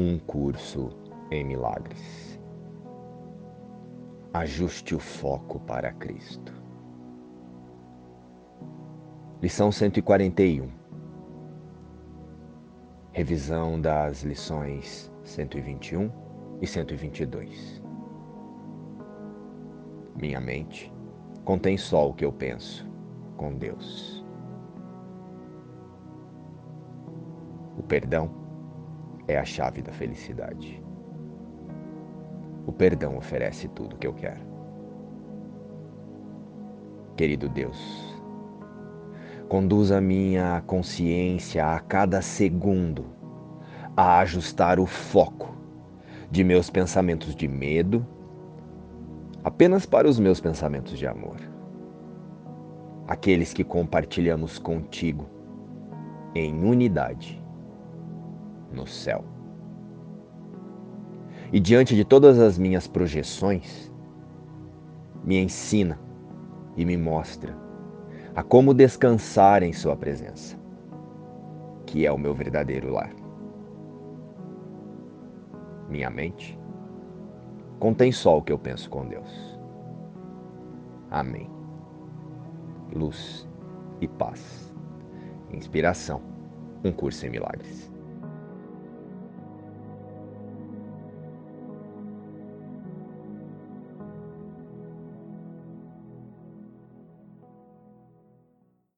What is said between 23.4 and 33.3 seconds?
Deus. O perdão é a chave da felicidade. O perdão